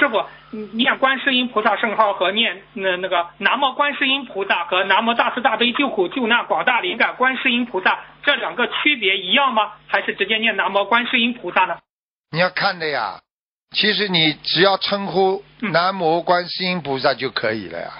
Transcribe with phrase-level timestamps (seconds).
[0.00, 0.24] 师傅，
[0.72, 9.74] 念观世音菩萨圣号和念那那个南无观世音菩萨和南无大慈大悲救苦救难广大灵感观世音菩萨这两个区别一样吗？
[9.86, 11.78] 还是直接念南无观世音菩萨呢？
[12.32, 13.20] 你要看的呀。
[13.72, 17.92] 其实你只要称呼南无观世音菩萨就可以了呀，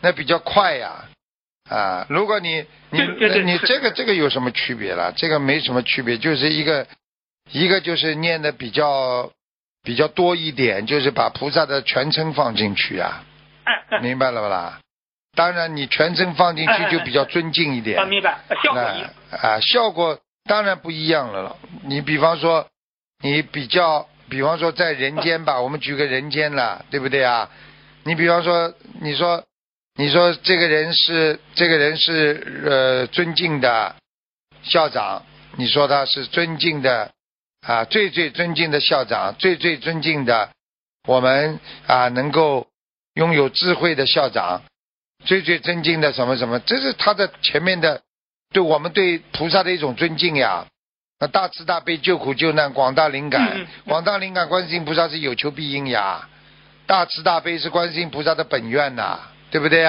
[0.00, 1.06] 那比较快呀。
[1.68, 5.12] 啊，如果你你你这个这个有什么区别了？
[5.16, 6.86] 这个没什么区别，就是一个
[7.50, 9.32] 一个就是念的比较
[9.86, 13.24] 比较多一点，就是把菩萨的全称放进去啊。
[14.02, 14.80] 明白了吧啦？
[15.34, 17.98] 当然，你全称放进去就比较尊敬一点。
[17.98, 18.36] 啊明白。
[18.62, 18.80] 效果
[19.40, 21.56] 啊，效果当然不一样了。
[21.84, 22.66] 你比方说，
[23.22, 27.48] 你比较，比方说在人间吧，我们举个人间了，对不对啊？
[28.04, 29.42] 你比方说，你说。
[29.98, 33.96] 你说这个人是这个人是呃尊敬的
[34.62, 35.22] 校长，
[35.56, 37.12] 你说他是尊敬的
[37.66, 40.50] 啊最最尊敬的校长，最最尊敬的
[41.06, 42.68] 我们啊能够
[43.14, 44.62] 拥有智慧的校长，
[45.24, 48.02] 最最尊敬的什么什么，这是他的前面的
[48.52, 50.66] 对我们对菩萨的一种尊敬呀。
[51.18, 56.28] 那大慈大悲救苦救难广大灵感，广大灵感观世音菩萨是有求必应呀，
[56.86, 59.20] 大慈大悲是观世音菩萨的本愿呐。
[59.48, 59.84] 对不对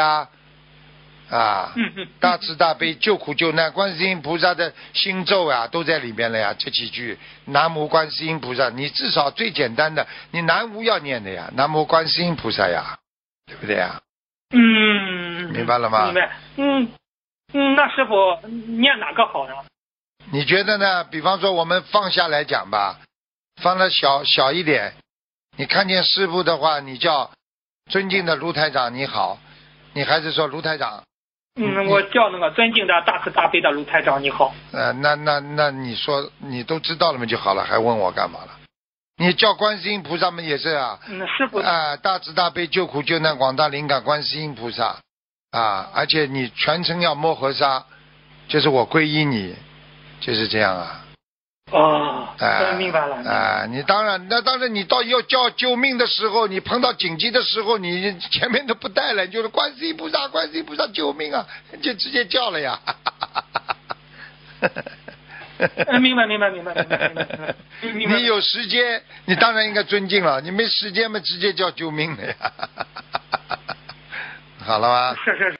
[1.29, 1.37] 啊？
[1.37, 1.73] 啊，
[2.19, 6.55] 大慈大悲救苦救难，观世音菩萨的心咒啊，都在里面了呀。
[6.57, 12.97] 这几句南无观世音菩萨，你至少最简单的，你南无要念的呀，南无观世音菩萨呀，
[13.45, 14.01] 对不对呀？
[14.51, 16.05] 嗯，明白了吗？
[16.05, 16.37] 明白。
[16.57, 16.89] 嗯
[17.53, 19.53] 嗯，那师傅念哪个好呢？
[20.31, 21.03] 你觉得呢？
[21.05, 22.99] 比方说，我们放下来讲吧，
[23.61, 24.93] 放的小小一点。
[25.57, 27.31] 你看见师傅的话，你叫
[27.89, 29.39] 尊敬的卢台长，你好。
[29.93, 31.03] 你还是说卢台长？
[31.57, 34.53] 嗯，我叫那个尊敬的大慈大悲的卢台长，你好。
[34.71, 38.51] 呃，那那那你说你都知道了嘛就好了，还问我干嘛了？
[39.17, 40.99] 你叫观世音菩萨嘛也是啊。
[41.09, 41.57] 嗯，是不。
[41.57, 44.97] 啊，大慈大悲救苦救难广大灵感观世音菩萨
[45.49, 47.83] 啊，而且你全程要摸河沙，
[48.47, 49.55] 就是我皈依你，
[50.19, 51.06] 就是这样啊。
[51.69, 52.25] 哦，
[52.77, 53.17] 明白了。
[53.29, 61.45] 啊，你当然，那当然，你到要叫救命的时候，你碰到紧急的时候，你 前面都不带了，就是观世音菩萨，观世音菩萨救命啊，
[61.83, 62.79] 就直接叫了呀。
[62.85, 62.95] 哈
[64.59, 64.69] 哈
[65.89, 68.15] 哈明白，明白，明白，明白，明白。
[68.15, 72.33] 你有时间，你当然应该尊敬了；你没时间嘛，直接叫救命的呀。
[74.63, 75.15] 好了吗？
[75.25, 75.55] 是是是。